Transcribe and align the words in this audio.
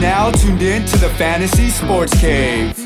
Now 0.00 0.30
tuned 0.30 0.62
in 0.62 0.86
to 0.86 0.96
the 0.98 1.08
Fantasy 1.10 1.70
Sports 1.70 2.18
Cave. 2.20 2.78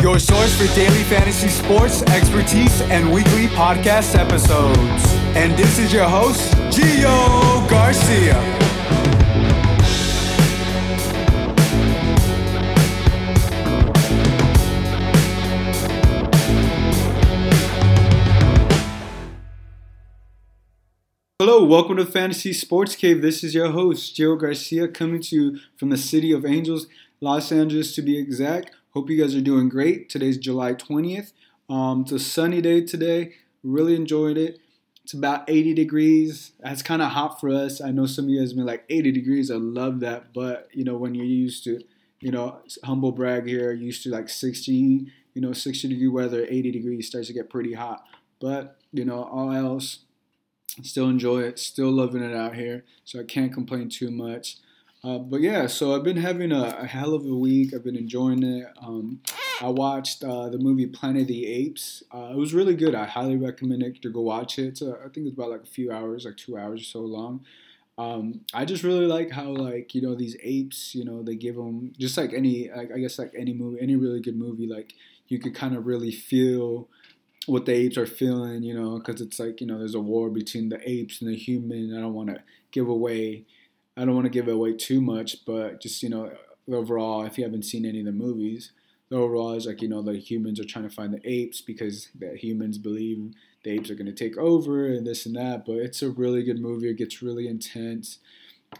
Your 0.00 0.18
source 0.20 0.56
for 0.56 0.72
daily 0.76 1.02
fantasy 1.04 1.48
sports 1.48 2.02
expertise 2.02 2.80
and 2.82 3.12
weekly 3.12 3.48
podcast 3.48 4.14
episodes. 4.14 5.12
And 5.34 5.56
this 5.56 5.80
is 5.80 5.92
your 5.92 6.08
host, 6.08 6.52
Gio 6.70 7.68
Garcia. 7.68 8.67
Hello, 21.40 21.62
welcome 21.62 21.96
to 21.98 22.04
Fantasy 22.04 22.52
Sports 22.52 22.96
Cave. 22.96 23.22
This 23.22 23.44
is 23.44 23.54
your 23.54 23.70
host, 23.70 24.16
Gio 24.16 24.36
Garcia, 24.36 24.88
coming 24.88 25.22
to 25.22 25.36
you 25.36 25.58
from 25.76 25.90
the 25.90 25.96
City 25.96 26.32
of 26.32 26.44
Angels, 26.44 26.88
Los 27.20 27.52
Angeles 27.52 27.94
to 27.94 28.02
be 28.02 28.18
exact. 28.18 28.72
Hope 28.90 29.08
you 29.08 29.22
guys 29.22 29.36
are 29.36 29.40
doing 29.40 29.68
great. 29.68 30.08
Today's 30.08 30.36
July 30.36 30.74
20th. 30.74 31.30
Um, 31.70 32.00
it's 32.00 32.10
a 32.10 32.18
sunny 32.18 32.60
day 32.60 32.80
today. 32.80 33.34
Really 33.62 33.94
enjoyed 33.94 34.36
it. 34.36 34.58
It's 35.04 35.12
about 35.14 35.48
80 35.48 35.74
degrees. 35.74 36.54
That's 36.58 36.82
kind 36.82 37.00
of 37.00 37.12
hot 37.12 37.38
for 37.38 37.50
us. 37.50 37.80
I 37.80 37.92
know 37.92 38.06
some 38.06 38.24
of 38.24 38.30
you 38.30 38.40
guys 38.40 38.50
have 38.50 38.56
been 38.56 38.66
like 38.66 38.82
80 38.90 39.12
degrees. 39.12 39.48
I 39.48 39.58
love 39.58 40.00
that. 40.00 40.34
But, 40.34 40.68
you 40.72 40.82
know, 40.82 40.96
when 40.96 41.14
you're 41.14 41.24
used 41.24 41.62
to, 41.64 41.80
you 42.18 42.32
know, 42.32 42.62
humble 42.82 43.12
brag 43.12 43.46
here, 43.46 43.70
used 43.70 44.02
to 44.02 44.10
like 44.10 44.28
60, 44.28 44.72
you 44.72 45.40
know, 45.40 45.52
60 45.52 45.86
degree 45.86 46.08
weather, 46.08 46.44
80 46.48 46.72
degrees 46.72 47.06
starts 47.06 47.28
to 47.28 47.32
get 47.32 47.48
pretty 47.48 47.74
hot. 47.74 48.02
But, 48.40 48.76
you 48.92 49.04
know, 49.04 49.22
all 49.22 49.52
else, 49.52 50.00
Still 50.82 51.08
enjoy 51.08 51.40
it. 51.42 51.58
Still 51.58 51.90
loving 51.90 52.22
it 52.22 52.34
out 52.34 52.54
here. 52.54 52.84
So 53.04 53.20
I 53.20 53.24
can't 53.24 53.52
complain 53.52 53.88
too 53.88 54.10
much. 54.10 54.56
Uh, 55.04 55.18
but 55.18 55.40
yeah, 55.40 55.66
so 55.68 55.94
I've 55.94 56.02
been 56.02 56.16
having 56.16 56.50
a, 56.50 56.76
a, 56.80 56.86
hell 56.86 57.14
of 57.14 57.24
a 57.24 57.34
week. 57.34 57.72
I've 57.72 57.84
been 57.84 57.96
enjoying 57.96 58.42
it. 58.42 58.66
Um, 58.82 59.20
I 59.60 59.68
watched 59.68 60.24
uh, 60.24 60.48
the 60.48 60.58
movie 60.58 60.86
Planet 60.86 61.22
of 61.22 61.28
the 61.28 61.46
Apes. 61.46 62.02
Uh, 62.12 62.30
it 62.32 62.36
was 62.36 62.52
really 62.52 62.74
good. 62.74 62.96
I 62.96 63.04
highly 63.04 63.36
recommend 63.36 63.84
it 63.84 64.02
to 64.02 64.10
go 64.10 64.22
watch 64.22 64.58
it. 64.58 64.82
Uh, 64.82 64.94
I 64.94 65.08
think 65.08 65.28
it's 65.28 65.34
about 65.34 65.50
like 65.50 65.62
a 65.62 65.66
few 65.66 65.92
hours, 65.92 66.24
like 66.24 66.36
two 66.36 66.58
hours 66.58 66.80
or 66.80 66.84
so 66.84 67.00
long. 67.00 67.44
Um, 67.96 68.40
I 68.52 68.64
just 68.64 68.82
really 68.82 69.06
like 69.06 69.30
how 69.30 69.50
like 69.50 69.94
you 69.94 70.02
know 70.02 70.14
these 70.14 70.36
apes, 70.42 70.94
you 70.94 71.04
know, 71.04 71.22
they 71.22 71.34
give 71.34 71.56
them 71.56 71.92
just 71.98 72.16
like 72.16 72.32
any, 72.32 72.70
like, 72.70 72.92
I 72.92 72.98
guess 72.98 73.18
like 73.18 73.32
any 73.36 73.52
movie, 73.52 73.78
any 73.80 73.96
really 73.96 74.20
good 74.20 74.36
movie, 74.36 74.68
like 74.68 74.94
you 75.26 75.38
could 75.38 75.54
kind 75.54 75.76
of 75.76 75.86
really 75.86 76.12
feel 76.12 76.88
what 77.48 77.64
the 77.66 77.72
apes 77.72 77.96
are 77.96 78.06
feeling, 78.06 78.62
you 78.62 78.74
know, 78.74 78.98
because 78.98 79.20
it's 79.20 79.38
like 79.38 79.60
you 79.60 79.66
know 79.66 79.78
there's 79.78 79.94
a 79.94 80.00
war 80.00 80.30
between 80.30 80.68
the 80.68 80.88
apes 80.88 81.20
and 81.20 81.30
the 81.30 81.36
human. 81.36 81.96
I 81.96 82.00
don't 82.00 82.14
want 82.14 82.28
to 82.28 82.42
give 82.70 82.88
away, 82.88 83.44
I 83.96 84.04
don't 84.04 84.14
want 84.14 84.26
to 84.26 84.30
give 84.30 84.48
away 84.48 84.74
too 84.74 85.00
much, 85.00 85.44
but 85.46 85.80
just 85.80 86.02
you 86.02 86.10
know 86.10 86.30
overall, 86.70 87.24
if 87.24 87.38
you 87.38 87.44
haven't 87.44 87.64
seen 87.64 87.86
any 87.86 88.00
of 88.00 88.06
the 88.06 88.12
movies, 88.12 88.72
the 89.08 89.16
overall 89.16 89.54
is 89.54 89.66
like 89.66 89.80
you 89.82 89.88
know 89.88 90.02
the 90.02 90.18
humans 90.18 90.60
are 90.60 90.64
trying 90.64 90.88
to 90.88 90.94
find 90.94 91.12
the 91.12 91.20
apes 91.24 91.60
because 91.60 92.08
the 92.18 92.36
humans 92.36 92.78
believe 92.78 93.32
the 93.64 93.70
apes 93.70 93.90
are 93.90 93.94
going 93.94 94.06
to 94.06 94.12
take 94.12 94.36
over 94.36 94.86
and 94.86 95.06
this 95.06 95.26
and 95.26 95.36
that. 95.36 95.64
But 95.64 95.76
it's 95.76 96.02
a 96.02 96.10
really 96.10 96.42
good 96.42 96.60
movie. 96.60 96.90
It 96.90 96.98
gets 96.98 97.22
really 97.22 97.48
intense. 97.48 98.18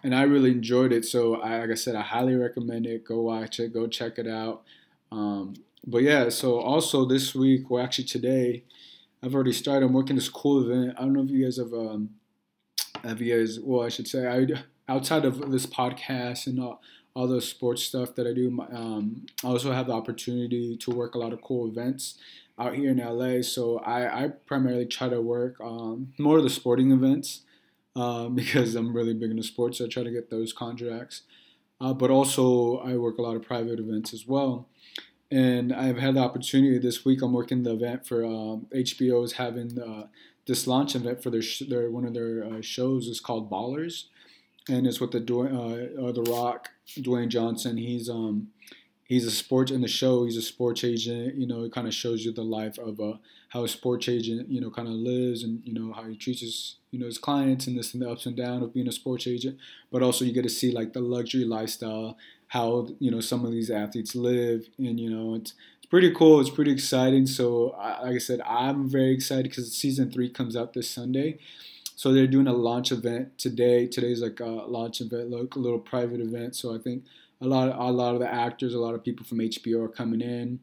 And 0.05 0.15
I 0.15 0.23
really 0.23 0.51
enjoyed 0.51 0.93
it, 0.93 1.07
so 1.07 1.37
I, 1.37 1.61
like 1.61 1.71
I 1.71 1.75
said, 1.75 1.95
I 1.97 2.03
highly 2.03 2.35
recommend 2.35 2.87
it. 2.87 3.07
Go 3.07 3.23
watch 3.23 3.59
it, 3.59 3.73
go 3.73 3.87
check 3.87 4.19
it 4.19 4.29
out. 4.29 4.63
Um, 5.11 5.55
but 5.87 6.03
yeah, 6.03 6.29
so 6.29 6.61
also 6.61 7.05
this 7.05 7.35
week, 7.35 7.71
well, 7.71 7.83
actually 7.83 8.05
today, 8.05 8.65
I've 9.23 9.35
already 9.35 9.53
started. 9.53 9.87
I'm 9.87 9.93
working 9.93 10.17
this 10.17 10.29
cool 10.29 10.63
event. 10.63 10.95
I 10.97 11.03
don't 11.03 11.13
know 11.13 11.23
if 11.23 11.31
you 11.31 11.45
guys 11.45 11.57
have, 11.57 11.73
um, 11.73 12.11
have 13.03 13.21
you 13.21 13.37
guys, 13.37 13.59
well, 13.61 13.85
I 13.85 13.89
should 13.89 14.09
say, 14.09 14.27
I 14.27 14.47
outside 14.91 15.25
of 15.25 15.51
this 15.51 15.67
podcast 15.67 16.47
and 16.47 16.61
all, 16.61 16.81
all 17.15 17.27
the 17.27 17.41
sports 17.41 17.83
stuff 17.83 18.15
that 18.15 18.27
I 18.27 18.33
do, 18.33 18.49
um, 18.73 19.27
I 19.45 19.49
also 19.49 19.73
have 19.73 19.87
the 19.89 19.93
opportunity 19.93 20.77
to 20.77 20.91
work 20.91 21.15
a 21.15 21.19
lot 21.19 21.33
of 21.33 21.43
cool 21.43 21.69
events 21.69 22.19
out 22.59 22.75
here 22.75 22.91
in 22.91 22.99
LA. 22.99 23.43
So 23.43 23.79
I, 23.79 24.25
I 24.25 24.29
primarily 24.29 24.87
try 24.87 25.09
to 25.09 25.21
work 25.21 25.57
um, 25.61 26.13
more 26.19 26.39
of 26.39 26.45
the 26.45 26.51
sporting 26.51 26.91
events 26.93 27.43
uh, 27.97 28.29
because 28.29 28.75
I'm 28.75 28.95
really 28.95 29.15
big 29.15 29.31
into 29.31 29.43
sports. 29.43 29.79
So 29.79 29.85
I 29.85 29.89
try 29.89 30.03
to 30.05 30.11
get 30.11 30.31
those 30.31 30.53
contracts. 30.53 31.23
Uh, 31.81 31.93
but 31.93 32.11
also, 32.11 32.79
I 32.79 32.97
work 32.97 33.19
a 33.19 33.23
lot 33.23 33.37
of 33.37 33.43
private 33.43 33.79
events 33.79 34.13
as 34.13 34.27
well 34.27 34.69
and 35.31 35.73
I've 35.73 35.99
had 35.99 36.15
the 36.15 36.21
opportunity 36.21 36.79
this 36.79 37.05
week. 37.05 37.23
I'm 37.23 37.33
working 37.33 37.63
the 37.63 37.75
event 37.75 38.07
for 38.07 38.25
um, 38.25 38.67
HBO 38.75 39.25
is 39.25 39.33
having 39.33 39.81
uh, 39.81 40.07
this 40.47 40.67
launch 40.67 40.95
event 40.95 41.23
for 41.23 41.31
their, 41.31 41.43
sh- 41.43 41.65
their 41.69 41.91
one 41.91 42.07
of 42.07 42.15
their 42.15 42.45
uh, 42.45 42.61
shows 42.63 43.07
is 43.07 43.21
called 43.21 43.51
Ballers, 43.51 44.05
and 44.69 44.87
it's 44.87 45.01
with 45.01 45.13
the 45.13 45.19
uh, 45.19 46.09
uh, 46.09 46.13
the 46.13 46.23
Rock 46.23 46.71
Dwayne 46.89 47.29
Johnson. 47.29 47.77
He's 47.77 48.09
um 48.09 48.49
he's 49.05 49.27
a 49.27 49.31
sports 49.31 49.71
in 49.71 49.83
the 49.83 49.89
show. 49.89 50.25
He's 50.25 50.37
a 50.37 50.43
sports 50.43 50.85
agent. 50.85 51.35
You 51.37 51.47
know, 51.47 51.65
it 51.65 51.73
kind 51.73 51.87
of 51.87 51.95
shows 51.95 52.25
you 52.25 52.33
the 52.33 52.43
life 52.45 52.79
of 52.79 52.99
a 53.01 53.19
how 53.49 53.65
a 53.65 53.69
sports 53.69 54.09
agent 54.09 54.51
you 54.51 54.61
know 54.61 54.71
kind 54.71 54.89
of 54.89 54.95
lives 54.95 55.43
and 55.43 55.63
you 55.65 55.73
know 55.73 55.93
how 55.93 56.05
he 56.05 56.17
treats 56.17 56.41
his 56.41 56.77
you 56.91 56.99
know 56.99 57.07
his 57.07 57.19
clients 57.19 57.67
and 57.67 57.79
this 57.79 57.95
and 57.95 58.03
the 58.03 58.11
ups 58.11 58.27
and 58.27 58.37
downs 58.37 58.63
of 58.63 58.75
being 58.75 58.89
a 58.89 58.93
sports 58.93 59.27
agent. 59.27 59.59
But 59.91 60.03
also 60.03 60.25
you 60.25 60.33
get 60.33 60.43
to 60.43 60.49
see 60.49 60.71
like 60.71 60.93
the 60.93 61.01
luxury 61.01 61.45
lifestyle 61.45 62.17
how 62.49 62.89
you 62.99 63.11
know 63.11 63.21
some 63.21 63.45
of 63.45 63.53
these 63.53 63.71
athletes 63.71 64.15
live, 64.15 64.69
and 64.79 64.99
you 64.99 65.11
know 65.11 65.35
it's 65.35 65.55
it's 65.79 65.87
pretty 65.87 66.13
cool. 66.15 66.41
It's 66.41 66.51
pretty 66.51 66.73
exciting. 66.73 67.27
So 67.27 67.77
like 68.03 68.17
I 68.17 68.19
said, 68.19 68.41
I'm 68.43 68.89
very 68.89 69.13
excited 69.13 69.45
because 69.45 69.73
season 69.73 70.11
three 70.11 70.29
comes 70.29 70.57
out 70.57 70.73
this 70.73 70.91
Sunday. 70.91 71.39
So 71.97 72.13
they're 72.13 72.29
doing 72.29 72.47
a 72.47 72.53
launch 72.53 72.93
event 72.93 73.39
today. 73.39 73.87
Today's 73.87 74.23
like 74.23 74.39
a 74.41 74.45
launch 74.45 75.01
event, 75.01 75.31
like 75.31 75.57
a 75.57 75.59
little 75.59 75.81
private 75.81 76.21
event. 76.21 76.55
So 76.55 76.73
I 76.75 76.79
think 76.79 77.03
a 77.41 77.47
lot, 77.47 77.69
of, 77.69 77.77
a 77.77 77.91
lot 77.91 78.15
of 78.15 78.21
the 78.21 78.33
actors, 78.33 78.73
a 78.73 78.79
lot 78.79 78.95
of 78.95 79.03
people 79.03 79.27
from 79.27 79.39
HBO 79.39 79.85
are 79.85 79.89
coming 79.89 80.21
in, 80.21 80.61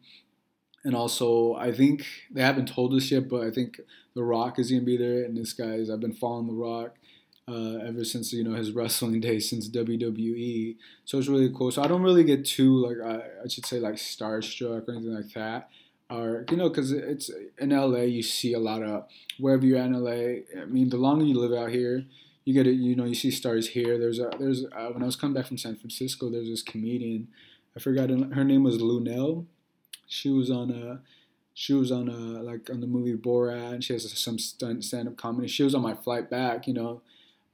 and 0.85 0.96
also 0.96 1.56
I 1.56 1.73
think 1.73 2.06
they 2.31 2.41
haven't 2.41 2.68
told 2.68 2.94
us 2.94 3.12
yet, 3.12 3.28
but 3.28 3.41
I 3.41 3.51
think 3.51 3.81
The 4.13 4.23
Rock 4.23 4.59
is 4.59 4.69
gonna 4.69 4.84
be 4.84 4.96
there. 4.96 5.25
And 5.25 5.35
this 5.35 5.51
guy's 5.51 5.90
I've 5.90 6.00
been 6.00 6.13
following 6.13 6.47
The 6.47 6.53
Rock 6.53 6.96
uh, 7.47 7.79
ever 7.88 8.06
since 8.06 8.31
you 8.31 8.44
know 8.44 8.56
his 8.56 8.72
wrestling 8.78 9.19
days 9.19 9.50
since 9.50 9.68
WWE. 9.68 10.78
So 11.03 11.18
it's 11.18 11.28
really 11.28 11.51
cool. 11.53 11.72
So 11.72 11.84
I 11.84 11.88
don't 11.88 12.03
really 12.03 12.23
get 12.23 12.46
too 12.46 12.85
like 12.85 12.97
I, 13.03 13.44
I 13.44 13.47
should 13.47 13.66
say 13.66 13.79
like 13.79 13.96
starstruck 13.96 14.88
or 14.88 14.91
anything 14.91 15.16
like 15.16 15.34
that. 15.34 15.69
Or 16.07 16.46
you 16.51 16.57
know, 16.57 16.69
because 16.69 16.91
it's 16.91 17.31
in 17.57 17.72
LA, 17.72 18.02
you 18.02 18.22
see 18.22 18.53
a 18.53 18.59
lot 18.59 18.84
of 18.84 19.07
wherever 19.40 19.66
you're 19.66 19.79
in 19.79 19.94
LA. 19.94 20.62
I 20.62 20.66
mean, 20.66 20.90
the 20.90 20.97
longer 20.97 21.25
you 21.25 21.40
live 21.40 21.59
out 21.59 21.72
here, 21.72 22.06
you 22.44 22.53
get 22.53 22.67
it. 22.67 22.73
You 22.75 22.96
know, 22.96 23.06
you 23.06 23.16
see 23.16 23.31
stars 23.31 23.69
here. 23.69 23.97
There's 23.97 24.19
a 24.19 24.29
there's 24.38 24.66
a, 24.66 24.91
when 24.91 25.02
I 25.02 25.07
was 25.07 25.16
coming 25.16 25.34
back 25.34 25.47
from 25.47 25.57
San 25.57 25.75
Francisco, 25.75 26.29
there's 26.29 26.47
this 26.47 26.62
comedian. 26.62 27.29
I 27.75 27.79
forgot 27.79 28.09
her 28.09 28.44
name 28.44 28.63
was 28.63 28.78
Luenell. 28.78 29.47
She 30.07 30.29
was 30.29 30.51
on 30.51 30.71
a 30.71 30.99
she 31.57 31.73
was 31.73 31.91
on 31.91 32.09
a 32.09 32.43
like 32.43 32.69
on 32.69 32.81
the 32.81 32.88
movie 32.88 33.16
Borat. 33.16 33.73
And 33.73 33.83
she 33.83 33.93
has 33.93 34.11
some 34.17 34.38
stand 34.38 35.07
up 35.07 35.16
comedy. 35.16 35.47
She 35.47 35.63
was 35.63 35.73
on 35.73 35.81
my 35.81 35.95
flight 35.95 36.29
back. 36.29 36.67
You 36.67 36.73
know, 36.73 37.01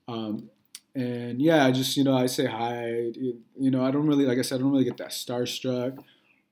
um, 0.07 0.49
and 0.95 1.41
yeah, 1.41 1.65
I 1.65 1.71
just 1.71 1.95
you 1.95 2.03
know 2.03 2.17
I 2.17 2.25
say 2.25 2.45
hi. 2.45 3.11
You 3.15 3.71
know, 3.71 3.85
I 3.85 3.91
don't 3.91 4.07
really 4.07 4.25
like 4.25 4.39
I 4.39 4.41
said 4.41 4.55
I 4.55 4.63
don't 4.63 4.71
really 4.71 4.83
get 4.83 4.97
that 4.97 5.11
starstruck 5.11 6.03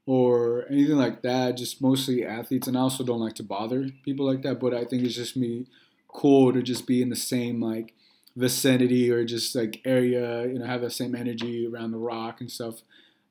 or 0.06 0.66
anything 0.70 0.98
like 0.98 1.24
that. 1.24 1.58
Just 1.58 1.82
mostly 1.82 2.24
athletes, 2.24 2.68
and 2.68 2.78
I 2.78 2.82
also 2.82 3.04
don't 3.04 3.20
like 3.20 3.36
to 3.36 3.44
bother 3.44 3.90
people 4.06 4.26
like 4.26 4.44
that. 4.44 4.60
But 4.60 4.74
I 4.74 4.86
think 4.86 5.04
it's 5.04 5.16
just 5.16 5.36
me 5.36 5.66
cool 6.08 6.54
to 6.54 6.62
just 6.62 6.88
be 6.88 7.02
in 7.02 7.10
the 7.10 7.16
same 7.16 7.62
like 7.62 7.94
vicinity 8.36 9.12
or 9.12 9.26
just 9.26 9.56
like 9.56 9.82
area. 9.86 10.46
You 10.48 10.60
know, 10.60 10.66
have 10.66 10.82
the 10.82 10.90
same 10.92 11.16
energy 11.16 11.68
around 11.68 11.92
the 11.92 11.98
rock 11.98 12.42
and 12.42 12.52
stuff. 12.52 12.82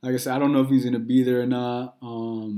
Like 0.03 0.15
I 0.15 0.19
said, 0.19 0.35
I 0.35 0.39
don't 0.39 0.53
know 0.53 0.61
if 0.63 0.71
he's 0.71 0.85
gonna 0.85 0.99
be 0.99 1.23
there 1.23 1.41
or 1.41 1.47
not. 1.47 1.95
Um, 2.03 2.58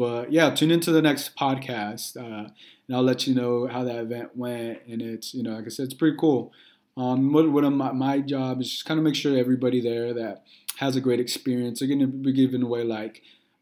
but 0.00 0.32
yeah, 0.32 0.48
tune 0.48 0.70
into 0.70 0.92
the 0.92 1.02
next 1.02 1.36
podcast, 1.36 2.16
uh, 2.16 2.48
and 2.88 2.96
I'll 2.96 3.02
let 3.02 3.26
you 3.26 3.34
know 3.34 3.66
how 3.66 3.84
that 3.84 3.96
event 3.96 4.34
went. 4.34 4.80
And 4.88 5.02
it's 5.02 5.34
you 5.34 5.42
know, 5.42 5.50
like 5.50 5.66
I 5.66 5.68
said, 5.68 5.84
it's 5.84 5.92
pretty 5.92 6.16
cool. 6.18 6.54
Um, 6.96 7.34
what, 7.34 7.52
what 7.52 7.64
my, 7.64 7.92
my 7.92 8.20
job 8.20 8.62
is 8.62 8.70
just 8.70 8.86
kind 8.86 8.96
of 8.96 9.04
make 9.04 9.14
sure 9.14 9.36
everybody 9.36 9.78
there 9.82 10.14
that 10.14 10.44
has 10.78 10.96
a 10.96 11.02
great 11.02 11.20
experience. 11.20 11.80
They're 11.80 11.88
going 11.88 12.00
to 12.00 12.06
be 12.06 12.32
giving 12.32 12.62
away 12.62 12.82
like 12.82 13.20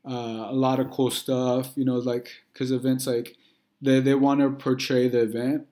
uh, 0.08 0.46
a 0.49 0.52
lot 0.52 0.79
of 0.79 0.93
cool 0.93 1.11
stuff, 1.11 1.73
you 1.75 1.85
know, 1.85 1.96
like 1.96 2.31
because 2.52 2.70
events 2.70 3.08
like 3.08 3.35
they 3.82 3.99
they 3.99 4.14
want 4.14 4.38
to 4.38 4.49
portray 4.50 5.08
the 5.08 5.23
event 5.23 5.67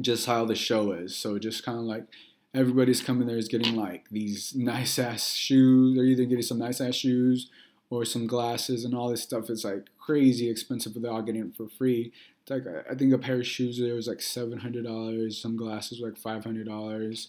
just 0.00 0.26
how 0.26 0.44
the 0.44 0.56
show 0.56 0.90
is. 0.90 1.14
So 1.14 1.38
just 1.38 1.64
kind 1.64 1.78
of 1.78 1.84
like 1.84 2.06
everybody's 2.52 3.00
coming 3.00 3.28
there 3.28 3.38
is 3.38 3.46
getting 3.46 3.76
like 3.76 4.06
these 4.10 4.56
nice 4.56 4.98
ass 4.98 5.34
shoes. 5.34 5.94
They're 5.94 6.04
either 6.04 6.24
getting 6.24 6.42
some 6.42 6.58
nice 6.58 6.80
ass 6.80 6.96
shoes 6.96 7.48
or 7.90 8.04
some 8.04 8.26
glasses 8.26 8.84
and 8.84 8.94
all 8.94 9.08
this 9.08 9.22
stuff. 9.22 9.50
is 9.50 9.64
like 9.64 9.86
crazy 9.98 10.50
expensive, 10.50 10.96
all 11.04 11.22
getting 11.22 11.42
it 11.42 11.56
for 11.56 11.68
free 11.68 12.12
like 12.50 12.64
I 12.90 12.94
think 12.94 13.12
a 13.12 13.18
pair 13.18 13.36
of 13.40 13.46
shoes 13.46 13.78
there 13.78 13.94
was 13.94 14.08
like 14.08 14.20
seven 14.20 14.58
hundred 14.58 14.84
dollars. 14.84 15.40
Some 15.40 15.56
glasses 15.56 16.00
were 16.00 16.08
like 16.08 16.18
five 16.18 16.44
hundred 16.44 16.66
dollars. 16.66 17.28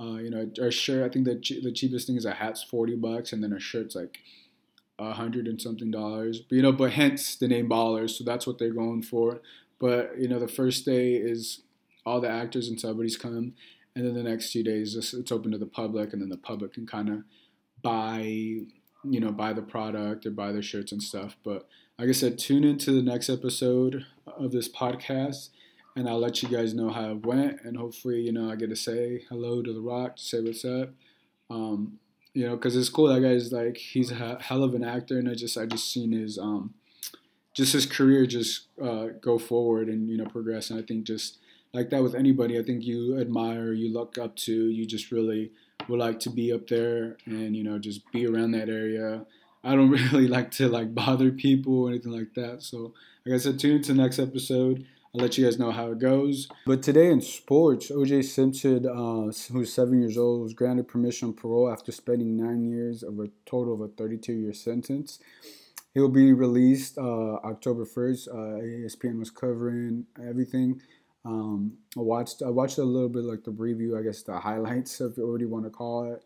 Uh, 0.00 0.16
you 0.16 0.30
know, 0.30 0.50
a 0.60 0.70
shirt. 0.70 1.04
I 1.04 1.12
think 1.12 1.24
the 1.24 1.60
the 1.62 1.72
cheapest 1.72 2.06
thing 2.06 2.16
is 2.16 2.24
a 2.24 2.32
hat's 2.32 2.62
forty 2.62 2.96
bucks, 2.96 3.32
and 3.32 3.42
then 3.42 3.52
a 3.52 3.60
shirt's 3.60 3.94
like 3.94 4.18
a 4.98 5.12
hundred 5.12 5.46
and 5.46 5.60
something 5.60 5.90
dollars. 5.90 6.40
But 6.40 6.56
you 6.56 6.62
know, 6.62 6.72
but 6.72 6.92
hence 6.92 7.36
the 7.36 7.48
name 7.48 7.68
Ballers. 7.68 8.10
So 8.10 8.24
that's 8.24 8.46
what 8.46 8.58
they're 8.58 8.72
going 8.72 9.02
for. 9.02 9.40
But 9.78 10.18
you 10.18 10.28
know, 10.28 10.38
the 10.38 10.48
first 10.48 10.84
day 10.84 11.14
is 11.14 11.62
all 12.04 12.20
the 12.20 12.30
actors 12.30 12.68
and 12.68 12.80
celebrities 12.80 13.16
come, 13.16 13.54
and 13.94 14.06
then 14.06 14.14
the 14.14 14.22
next 14.22 14.52
few 14.52 14.62
days 14.62 14.94
it's 14.96 15.32
open 15.32 15.52
to 15.52 15.58
the 15.58 15.66
public, 15.66 16.12
and 16.12 16.22
then 16.22 16.28
the 16.28 16.36
public 16.36 16.74
can 16.74 16.86
kind 16.86 17.08
of 17.08 17.22
buy, 17.82 18.58
you 19.04 19.20
know, 19.20 19.30
buy 19.30 19.52
the 19.52 19.62
product 19.62 20.26
or 20.26 20.30
buy 20.30 20.52
the 20.52 20.62
shirts 20.62 20.92
and 20.92 21.02
stuff. 21.02 21.36
But 21.44 21.68
like 21.98 22.08
I 22.08 22.12
said, 22.12 22.38
tune 22.38 22.64
into 22.64 22.92
the 22.92 23.02
next 23.02 23.28
episode 23.28 24.04
of 24.26 24.52
this 24.52 24.68
podcast, 24.68 25.50
and 25.94 26.08
I'll 26.08 26.18
let 26.18 26.42
you 26.42 26.48
guys 26.48 26.74
know 26.74 26.90
how 26.90 27.10
it 27.10 27.24
went, 27.24 27.60
and 27.64 27.76
hopefully, 27.76 28.20
you 28.20 28.32
know, 28.32 28.50
I 28.50 28.56
get 28.56 28.70
to 28.70 28.76
say 28.76 29.24
hello 29.28 29.62
to 29.62 29.72
the 29.72 29.80
Rock, 29.80 30.14
say 30.16 30.40
what's 30.40 30.64
up. 30.64 30.90
Um, 31.48 31.98
you 32.34 32.46
know, 32.46 32.54
because 32.54 32.76
it's 32.76 32.90
cool. 32.90 33.06
That 33.06 33.22
guy's 33.22 33.50
like 33.50 33.78
he's 33.78 34.10
a 34.10 34.38
hell 34.40 34.62
of 34.62 34.74
an 34.74 34.84
actor, 34.84 35.18
and 35.18 35.28
I 35.28 35.34
just 35.34 35.56
I 35.56 35.64
just 35.64 35.90
seen 35.90 36.12
his 36.12 36.38
um, 36.38 36.74
just 37.54 37.72
his 37.72 37.86
career 37.86 38.26
just 38.26 38.66
uh, 38.82 39.06
go 39.22 39.38
forward 39.38 39.88
and 39.88 40.10
you 40.10 40.18
know 40.18 40.26
progress. 40.26 40.68
And 40.70 40.78
I 40.78 40.82
think 40.82 41.04
just 41.04 41.38
like 41.72 41.88
that 41.90 42.02
with 42.02 42.14
anybody, 42.14 42.58
I 42.58 42.62
think 42.62 42.84
you 42.84 43.18
admire, 43.18 43.72
you 43.72 43.92
look 43.92 44.18
up 44.18 44.36
to, 44.36 44.52
you 44.52 44.84
just 44.84 45.10
really 45.10 45.52
would 45.88 45.98
like 45.98 46.20
to 46.20 46.30
be 46.30 46.52
up 46.52 46.66
there 46.68 47.16
and 47.26 47.56
you 47.56 47.64
know 47.64 47.78
just 47.78 48.10
be 48.12 48.26
around 48.26 48.52
that 48.52 48.68
area. 48.68 49.24
I 49.64 49.74
don't 49.74 49.90
really 50.12 50.28
like 50.28 50.50
to 50.52 50.68
like 50.68 50.94
bother 50.94 51.30
people 51.30 51.84
or 51.84 51.90
anything 51.90 52.12
like 52.12 52.34
that. 52.34 52.62
So 52.62 52.94
like 53.24 53.34
I 53.34 53.38
said, 53.38 53.58
tune 53.58 53.76
into 53.76 53.92
the 53.92 54.02
next 54.02 54.18
episode. 54.18 54.86
I'll 55.14 55.22
let 55.22 55.38
you 55.38 55.44
guys 55.44 55.58
know 55.58 55.70
how 55.70 55.90
it 55.92 55.98
goes. 55.98 56.46
But 56.66 56.82
today 56.82 57.10
in 57.10 57.22
sports, 57.22 57.90
OJ 57.90 58.24
Simpson, 58.24 58.86
uh, 58.86 59.32
who's 59.52 59.72
seven 59.72 60.00
years 60.00 60.18
old, 60.18 60.42
was 60.42 60.52
granted 60.52 60.88
permission 60.88 61.28
on 61.28 61.34
parole 61.34 61.72
after 61.72 61.90
spending 61.90 62.36
nine 62.36 62.68
years 62.68 63.02
of 63.02 63.18
a 63.18 63.28
total 63.46 63.72
of 63.72 63.80
a 63.80 63.88
32 63.88 64.32
year 64.34 64.52
sentence. 64.52 65.18
He'll 65.94 66.10
be 66.10 66.34
released 66.34 66.98
uh, 66.98 67.36
October 67.36 67.86
1st. 67.86 68.28
Uh, 68.28 68.60
ESPN 68.60 69.18
was 69.18 69.30
covering 69.30 70.04
everything. 70.22 70.82
Um, 71.26 71.72
I 71.96 72.00
watched 72.00 72.42
I 72.42 72.50
watched 72.50 72.78
a 72.78 72.84
little 72.84 73.08
bit 73.08 73.24
like 73.24 73.42
the 73.42 73.50
preview, 73.50 73.98
I 73.98 74.02
guess 74.02 74.22
the 74.22 74.38
highlights, 74.38 75.00
if 75.00 75.16
you 75.16 75.28
already 75.28 75.46
want 75.46 75.64
to 75.64 75.70
call 75.70 76.12
it. 76.12 76.22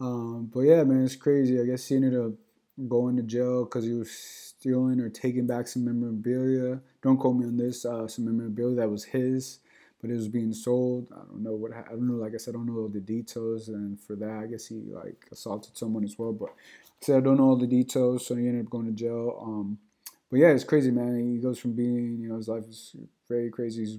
Um, 0.00 0.50
but 0.52 0.60
yeah, 0.60 0.82
man, 0.84 1.04
it's 1.04 1.16
crazy. 1.16 1.60
I 1.60 1.64
guess 1.64 1.86
he 1.86 1.96
ended 1.96 2.36
going 2.88 3.16
to 3.16 3.22
jail 3.22 3.64
because 3.64 3.84
he 3.84 3.92
was 3.92 4.10
stealing 4.10 5.00
or 5.00 5.08
taking 5.08 5.46
back 5.46 5.66
some 5.66 5.84
memorabilia. 5.84 6.80
Don't 7.02 7.18
quote 7.18 7.36
me 7.36 7.46
on 7.46 7.56
this. 7.56 7.84
Uh, 7.84 8.06
some 8.08 8.24
memorabilia 8.24 8.76
that 8.76 8.90
was 8.90 9.04
his, 9.04 9.58
but 10.00 10.10
it 10.10 10.14
was 10.14 10.28
being 10.28 10.52
sold. 10.52 11.08
I 11.12 11.18
don't 11.18 11.42
know 11.42 11.54
what. 11.54 11.72
I 11.72 11.90
don't 11.90 12.08
know. 12.08 12.14
Like 12.14 12.34
I 12.34 12.38
said, 12.38 12.54
I 12.54 12.58
don't 12.58 12.66
know 12.66 12.80
all 12.82 12.88
the 12.88 13.00
details. 13.00 13.68
And 13.68 14.00
for 14.00 14.16
that, 14.16 14.44
I 14.44 14.46
guess 14.46 14.66
he 14.66 14.76
like 14.76 15.26
assaulted 15.30 15.76
someone 15.76 16.04
as 16.04 16.18
well. 16.18 16.32
But 16.32 16.50
I 16.50 17.04
said 17.04 17.16
I 17.18 17.20
don't 17.20 17.36
know 17.36 17.50
all 17.50 17.56
the 17.56 17.66
details, 17.66 18.26
so 18.26 18.34
he 18.34 18.46
ended 18.46 18.64
up 18.64 18.70
going 18.70 18.86
to 18.86 18.92
jail. 18.92 19.38
Um, 19.42 19.78
but 20.30 20.40
yeah, 20.40 20.48
it's 20.48 20.64
crazy, 20.64 20.90
man. 20.90 21.34
He 21.34 21.38
goes 21.38 21.58
from 21.58 21.72
being, 21.72 22.18
you 22.20 22.28
know, 22.28 22.36
his 22.36 22.48
life 22.48 22.64
is 22.68 22.94
very 23.28 23.50
crazy. 23.50 23.84
He's, 23.84 23.98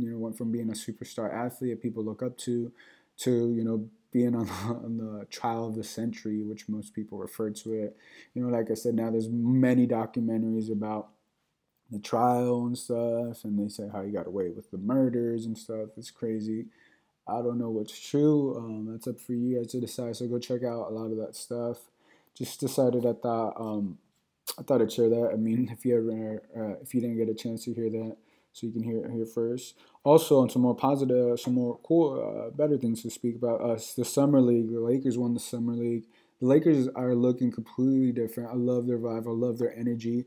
you 0.00 0.10
know, 0.10 0.18
went 0.18 0.38
from 0.38 0.52
being 0.52 0.70
a 0.70 0.74
superstar 0.74 1.32
athlete 1.32 1.72
that 1.72 1.82
people 1.82 2.04
look 2.04 2.22
up 2.22 2.36
to, 2.38 2.72
to 3.18 3.52
you 3.52 3.64
know 3.64 3.88
being 4.12 4.34
on 4.34 4.46
the, 4.46 4.52
on 4.84 4.96
the 4.96 5.26
trial 5.26 5.66
of 5.66 5.74
the 5.74 5.84
century, 5.84 6.42
which 6.42 6.68
most 6.68 6.94
people 6.94 7.18
refer 7.18 7.50
to 7.50 7.72
it. 7.74 7.96
You 8.34 8.42
know, 8.42 8.48
like 8.48 8.70
I 8.70 8.74
said, 8.74 8.94
now 8.94 9.10
there's 9.10 9.28
many 9.28 9.86
documentaries 9.86 10.70
about 10.70 11.08
the 11.90 11.98
trial 11.98 12.66
and 12.66 12.78
stuff, 12.78 13.44
and 13.44 13.58
they 13.58 13.68
say 13.68 13.88
how 13.92 14.02
he 14.02 14.10
got 14.12 14.26
away 14.26 14.50
with 14.50 14.70
the 14.70 14.78
murders 14.78 15.46
and 15.46 15.58
stuff. 15.58 15.90
It's 15.96 16.10
crazy. 16.10 16.66
I 17.26 17.42
don't 17.42 17.58
know 17.58 17.70
what's 17.70 17.98
true. 17.98 18.56
Um, 18.56 18.88
that's 18.90 19.06
up 19.06 19.20
for 19.20 19.32
you 19.32 19.56
guys 19.56 19.70
to 19.72 19.80
decide. 19.80 20.16
So 20.16 20.26
go 20.26 20.38
check 20.38 20.64
out 20.64 20.90
a 20.90 20.94
lot 20.94 21.10
of 21.10 21.16
that 21.18 21.36
stuff. 21.36 21.78
Just 22.36 22.60
decided 22.60 23.06
I 23.06 23.12
thought 23.12 23.54
um, 23.58 23.98
I 24.58 24.62
thought 24.62 24.82
I'd 24.82 24.92
share 24.92 25.08
that. 25.08 25.30
I 25.32 25.36
mean, 25.36 25.68
if 25.72 25.84
you 25.84 25.96
ever 25.96 26.42
uh, 26.56 26.80
if 26.82 26.94
you 26.94 27.00
didn't 27.00 27.18
get 27.18 27.28
a 27.28 27.34
chance 27.34 27.64
to 27.64 27.74
hear 27.74 27.90
that, 27.90 28.16
so 28.52 28.66
you 28.66 28.72
can 28.72 28.82
hear 28.82 29.04
it 29.04 29.10
here 29.10 29.26
first. 29.26 29.76
Also, 30.04 30.40
on 30.40 30.48
some 30.48 30.62
more 30.62 30.74
positive, 30.74 31.38
some 31.38 31.54
more 31.54 31.78
cool, 31.84 32.46
uh, 32.46 32.50
better 32.56 32.76
things 32.76 33.02
to 33.02 33.10
speak 33.10 33.36
about. 33.36 33.60
Us, 33.60 33.94
the 33.94 34.04
summer 34.04 34.40
league. 34.40 34.72
The 34.72 34.80
Lakers 34.80 35.18
won 35.18 35.34
the 35.34 35.40
summer 35.40 35.74
league. 35.74 36.04
The 36.40 36.46
Lakers 36.46 36.88
are 36.96 37.14
looking 37.14 37.52
completely 37.52 38.12
different. 38.12 38.50
I 38.50 38.54
love 38.54 38.86
their 38.86 38.98
vibe. 38.98 39.26
I 39.26 39.30
love 39.30 39.58
their 39.58 39.76
energy. 39.76 40.24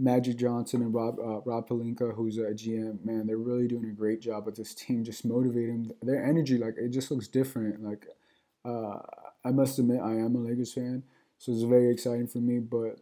Magic 0.00 0.38
Johnson 0.38 0.80
and 0.80 0.94
Rob 0.94 1.18
uh, 1.18 1.40
Rob 1.44 1.68
Pelinka, 1.68 2.14
who's 2.14 2.38
a 2.38 2.52
GM, 2.52 3.04
man, 3.04 3.26
they're 3.26 3.36
really 3.36 3.68
doing 3.68 3.90
a 3.90 3.92
great 3.92 4.20
job 4.20 4.46
with 4.46 4.56
this 4.56 4.74
team. 4.74 5.04
Just 5.04 5.24
motivating 5.24 5.92
their 6.02 6.24
energy, 6.24 6.56
like 6.56 6.74
it 6.78 6.88
just 6.88 7.10
looks 7.10 7.28
different. 7.28 7.82
Like 7.82 8.06
uh, 8.64 8.98
I 9.44 9.50
must 9.50 9.78
admit, 9.78 10.00
I 10.00 10.12
am 10.12 10.34
a 10.36 10.38
Lakers 10.38 10.72
fan, 10.72 11.02
so 11.38 11.52
it's 11.52 11.62
very 11.62 11.90
exciting 11.90 12.26
for 12.26 12.38
me. 12.38 12.58
But 12.60 13.00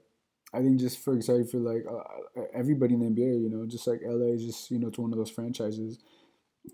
I 0.52 0.60
think 0.62 0.80
just 0.80 0.98
for 0.98 1.20
for 1.22 1.58
like 1.58 1.84
uh, 1.90 2.42
everybody 2.54 2.94
in 2.94 3.00
the 3.00 3.06
NBA, 3.06 3.34
you 3.42 3.50
know, 3.50 3.66
just 3.66 3.86
like 3.86 4.00
LA 4.04 4.32
is 4.34 4.44
just 4.44 4.70
you 4.70 4.78
know 4.78 4.88
it's 4.88 4.98
one 4.98 5.12
of 5.12 5.18
those 5.18 5.30
franchises 5.30 5.98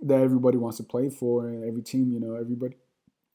that 0.02 0.20
everybody 0.20 0.58
wants 0.58 0.78
to 0.78 0.84
play 0.84 1.10
for, 1.10 1.48
and 1.48 1.64
every 1.64 1.82
team, 1.82 2.12
you 2.12 2.20
know, 2.20 2.34
everybody 2.34 2.76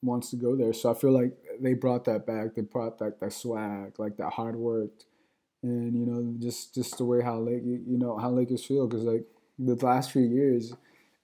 wants 0.01 0.31
to 0.31 0.37
go 0.37 0.55
there. 0.55 0.73
So 0.73 0.91
I 0.91 0.95
feel 0.95 1.11
like 1.11 1.33
they 1.61 1.73
brought 1.73 2.05
that 2.05 2.25
back. 2.27 2.55
They 2.55 2.61
brought 2.63 2.99
that 2.99 3.19
that 3.21 3.33
swag, 3.33 3.99
like 3.99 4.17
that 4.17 4.31
hard 4.33 4.55
work, 4.55 4.91
and 5.63 5.95
you 5.97 6.05
know, 6.05 6.35
just 6.39 6.73
just 6.75 6.97
the 6.97 7.05
way 7.05 7.21
how 7.21 7.39
Lake, 7.39 7.63
you 7.63 7.97
know, 7.97 8.17
how 8.17 8.29
Lakers 8.29 8.65
feel 8.65 8.87
because 8.87 9.03
like 9.03 9.25
the 9.57 9.75
last 9.75 10.11
few 10.11 10.23
years. 10.23 10.73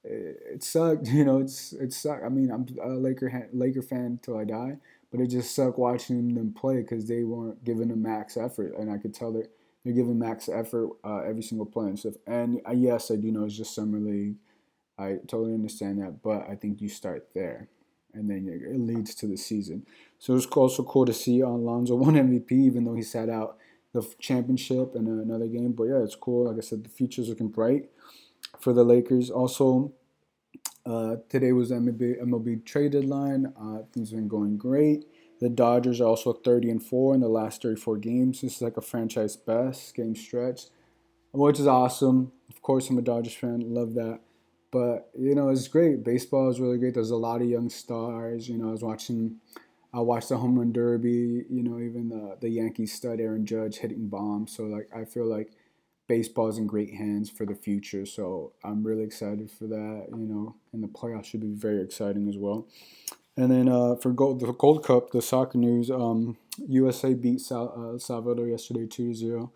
It, 0.04 0.40
it 0.56 0.64
sucked, 0.64 1.08
you 1.10 1.26
know. 1.26 1.40
It's 1.40 1.74
it 1.74 1.94
sucked. 1.94 2.24
I 2.24 2.30
mean, 2.30 2.52
I'm 2.52 2.68
a 2.84 2.90
Laker 2.96 3.50
Laker 3.54 3.82
fan 3.82 4.20
till 4.24 4.38
I 4.38 4.46
die, 4.46 4.78
but 5.12 5.19
it 5.19 5.28
just 5.28 5.56
sucked 5.56 5.80
watching 5.80 6.34
them 6.34 6.54
play 6.54 6.81
because 6.81 7.07
they 7.07 7.24
weren't 7.24 7.63
giving 7.63 7.92
a 7.92 7.96
max 7.96 8.38
effort, 8.38 8.75
and 8.78 8.92
I 8.92 8.98
could 8.98 9.13
tell 9.13 9.31
they're 9.31 9.48
they're 9.86 9.94
giving 9.94 10.18
max 10.18 10.50
effort 10.50 10.90
uh, 11.04 11.19
every 11.19 11.44
single 11.44 11.68
play 11.68 11.86
and 11.86 12.00
stuff. 12.00 12.16
And 12.25 12.60
uh, 12.68 12.72
yes, 12.72 13.12
I 13.12 13.18
do 13.18 13.31
know 13.31 13.46
it's 13.46 13.56
just 13.56 13.75
summer 13.75 14.00
league. 14.00 14.36
I 14.98 15.18
totally 15.28 15.54
understand 15.54 16.02
that, 16.02 16.24
but 16.24 16.50
I 16.50 16.56
think 16.56 16.81
you 16.81 16.90
start 16.90 17.28
there, 17.36 17.68
and 18.13 18.30
then 18.30 18.48
it 18.50 18.80
leads 18.80 19.13
to 19.16 19.28
the 19.28 19.38
season. 19.38 19.86
So 20.18 20.36
it's 20.36 20.48
also 20.48 20.84
cool 20.84 21.06
to 21.06 21.13
see 21.13 21.42
Alonzo 21.42 21.96
won 21.98 22.16
MVP, 22.16 22.52
even 22.52 22.84
though 22.84 22.96
he 22.96 23.04
sat 23.04 23.30
out 23.30 23.57
the 23.94 24.02
championship 24.19 24.96
and 24.96 25.07
another 25.07 25.48
game. 25.48 25.74
But 25.74 25.84
yeah, 25.86 26.04
it's 26.04 26.16
cool. 26.16 26.48
Like 26.48 26.57
I 26.57 26.62
said, 26.62 26.84
the 26.84 26.90
future's 26.90 27.30
looking 27.30 27.50
bright 27.50 27.90
for 28.60 28.74
the 28.74 28.84
Lakers. 28.84 29.30
Also, 29.30 29.94
uh, 30.86 31.18
today 31.30 31.52
was 31.52 31.72
MLB, 31.72 32.22
MLB 32.22 32.64
trade 32.64 32.92
deadline. 32.92 33.54
Uh, 33.60 33.80
things 33.92 34.12
have 34.12 34.19
been 34.19 34.28
going 34.28 34.57
great. 34.57 35.06
The 35.40 35.50
Dodgers 35.50 36.00
are 36.00 36.07
also 36.07 36.33
30 36.33 36.69
and 36.69 36.83
4 36.83 37.16
in 37.16 37.21
the 37.21 37.28
last 37.28 37.62
34 37.62 37.98
games. 37.98 38.42
This 38.42 38.57
is 38.57 38.62
like 38.62 38.78
a 38.78 38.81
franchise 38.81 39.36
best 39.36 39.95
game 39.95 40.16
stretch, 40.16 40.64
which 41.33 41.59
is 41.59 41.68
awesome. 41.68 42.31
Of 42.50 42.62
course, 42.62 42.90
I'm 42.90 42.98
a 42.98 43.02
Dodgers 43.02 43.36
fan. 43.36 43.74
Love 43.74 43.95
that. 43.95 44.19
But, 44.71 45.09
you 45.18 45.36
know, 45.36 45.50
it's 45.50 45.68
great. 45.68 46.04
Baseball 46.04 46.50
is 46.50 46.59
really 46.59 46.78
great. 46.78 46.94
There's 46.94 47.12
a 47.12 47.16
lot 47.16 47.42
of 47.42 47.48
young 47.50 47.69
stars. 47.69 48.48
You 48.48 48.57
know, 48.57 48.69
I 48.69 48.71
was 48.71 48.83
watching, 48.83 49.38
I 49.94 50.02
watched 50.02 50.30
the 50.30 50.38
home 50.38 50.57
run 50.57 50.71
derby, 50.71 51.45
you 51.50 51.64
know, 51.64 51.80
even 51.80 52.09
the, 52.09 52.38
the 52.42 52.50
Yankees 52.50 52.94
stud 52.94 53.19
Aaron 53.19 53.45
Judge 53.45 53.78
hitting 53.78 54.07
bombs. 54.07 54.56
So, 54.56 54.64
like, 54.64 54.90
I 54.95 55.06
feel 55.06 55.26
like 55.26 55.52
baseball's 56.07 56.57
in 56.57 56.68
great 56.68 56.94
hands 56.94 57.30
for 57.30 57.45
the 57.45 57.56
future. 57.56 58.06
So 58.06 58.54
I'm 58.64 58.83
really 58.83 59.04
excited 59.04 59.50
for 59.52 59.66
that. 59.68 60.07
You 60.09 60.28
know, 60.28 60.56
and 60.74 60.83
the 60.83 60.88
playoffs 60.88 61.26
should 61.26 61.42
be 61.42 61.54
very 61.54 61.81
exciting 61.81 62.28
as 62.28 62.38
well. 62.38 62.68
And 63.38 63.52
then 63.52 63.68
uh, 63.68 63.95
for 63.95 64.12
gold, 64.12 64.40
the 64.40 64.52
Gold 64.54 64.83
Cup, 64.83 65.12
the 65.12 65.21
soccer 65.21 65.57
news, 65.57 65.92
um, 65.92 66.38
USA 66.68 67.14
beat 67.14 67.42
Sal- 67.42 67.95
uh, 67.95 68.00
Salvador 68.00 68.47
yesterday 68.47 68.85
2-0. 68.85 69.52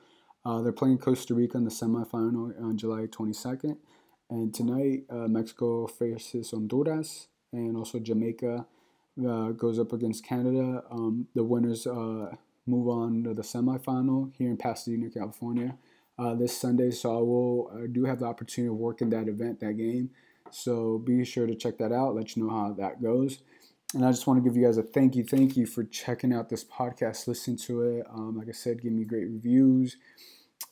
Uh, 0.46 0.62
they're 0.62 0.74
playing 0.74 0.98
Costa 0.98 1.34
Rica 1.34 1.58
in 1.58 1.64
the 1.64 1.70
semifinal 1.70 2.62
on 2.62 2.78
July 2.78 3.06
22nd. 3.06 3.78
And 4.30 4.54
tonight, 4.54 5.04
uh, 5.10 5.28
Mexico 5.28 5.88
faces 5.88 6.52
Honduras, 6.52 7.28
and 7.52 7.76
also 7.76 8.00
Jamaica 8.00 8.66
uh, 9.26 9.50
goes 9.52 9.80
up 9.80 9.94
against 9.94 10.26
Canada. 10.26 10.84
Um, 10.92 11.28
the 11.34 11.44
winners 11.44 11.88
uh, 11.88 12.36
move 12.68 12.88
on 12.90 13.24
to 13.24 13.34
the 13.34 13.42
semifinal 13.42 14.32
here 14.38 14.50
in 14.50 14.58
Pasadena, 14.58 15.10
California 15.10 15.78
uh, 16.20 16.36
this 16.36 16.56
Sunday. 16.56 16.92
So 16.92 17.18
I 17.18 17.22
will 17.22 17.72
I 17.84 17.88
do 17.88 18.06
have 18.06 18.20
the 18.20 18.26
opportunity 18.26 18.70
of 18.70 18.78
working 18.78 19.10
that 19.12 19.28
event, 19.28 19.60
that 19.62 19.78
game. 19.78 20.12
So 20.52 21.00
be 21.00 21.24
sure 21.24 21.48
to 21.48 21.56
check 21.56 21.78
that 21.78 21.92
out. 21.92 22.16
Let 22.16 22.36
you 22.36 22.44
know 22.44 22.50
how 22.50 22.74
that 22.74 23.02
goes. 23.02 23.40
And 23.94 24.06
I 24.06 24.12
just 24.12 24.28
want 24.28 24.44
to 24.44 24.48
give 24.48 24.56
you 24.56 24.66
guys 24.66 24.78
a 24.78 24.84
thank 24.84 25.16
you, 25.16 25.24
thank 25.24 25.58
you 25.58 25.66
for 25.66 25.84
checking 25.84 26.32
out 26.32 26.50
this 26.50 26.64
podcast, 26.64 27.28
listen 27.28 27.58
to 27.58 27.82
it. 27.82 28.06
Um, 28.14 28.38
like 28.38 28.48
I 28.48 28.52
said, 28.52 28.82
give 28.82 28.92
me 28.92 29.04
great 29.04 29.26
reviews. 29.26 29.98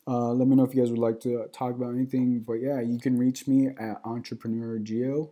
Uh, 0.07 0.31
let 0.33 0.47
me 0.47 0.55
know 0.55 0.63
if 0.63 0.75
you 0.75 0.81
guys 0.81 0.91
would 0.91 0.99
like 0.99 1.19
to 1.21 1.47
talk 1.51 1.75
about 1.75 1.95
anything. 1.95 2.41
But 2.41 2.55
yeah, 2.55 2.79
you 2.81 2.99
can 2.99 3.17
reach 3.17 3.47
me 3.47 3.67
at 3.67 4.01
Entrepreneur 4.03 4.77
Gio, 4.79 5.31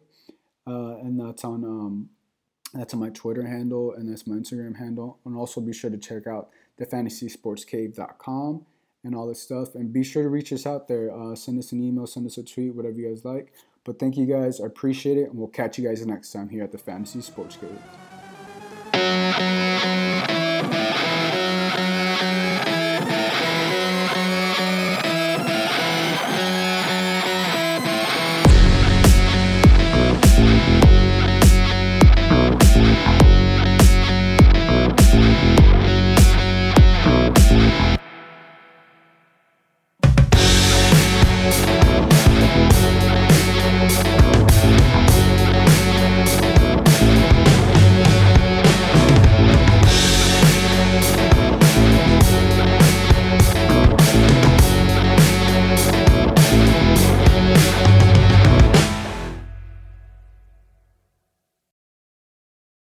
uh, 0.66 0.98
and 0.98 1.20
that's 1.20 1.44
on 1.44 1.64
um, 1.64 2.10
that's 2.74 2.94
on 2.94 3.00
my 3.00 3.10
Twitter 3.10 3.46
handle 3.46 3.94
and 3.94 4.12
that's 4.12 4.26
my 4.26 4.36
Instagram 4.36 4.78
handle. 4.78 5.20
And 5.26 5.38
also 5.38 5.62
be 5.62 5.72
sure 5.72 5.90
to 5.90 5.98
check 5.98 6.28
out 6.28 6.50
thefantasysportscave.com 6.80 8.66
and 9.06 9.16
all 9.16 9.28
this 9.28 9.42
stuff. 9.42 9.76
And 9.76 9.94
be 9.94 10.04
sure 10.04 10.24
to 10.24 10.30
reach 10.30 10.52
us 10.52 10.66
out 10.66 10.88
there. 10.88 11.16
Uh, 11.16 11.36
send 11.36 11.60
us 11.60 11.72
an 11.72 11.82
email, 11.82 12.08
send 12.08 12.26
us 12.26 12.38
a 12.38 12.44
tweet, 12.44 12.76
whatever 12.76 12.98
you 12.98 13.08
guys 13.08 13.24
like. 13.24 13.54
But 13.86 14.00
thank 14.00 14.18
you 14.18 14.26
guys. 14.26 14.60
I 14.60 14.66
appreciate 14.66 15.18
it. 15.18 15.30
And 15.30 15.38
we'll 15.38 15.48
catch 15.48 15.78
you 15.78 15.88
guys 15.88 16.06
next 16.06 16.34
time 16.34 16.50
here 16.50 16.64
at 16.64 16.72
the 16.72 16.78
Fantasy 16.80 17.22
Sports 17.22 17.58
Cave. 17.58 17.80